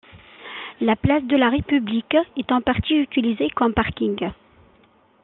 [0.79, 4.31] La place de la République est en partie utilisée comme parking.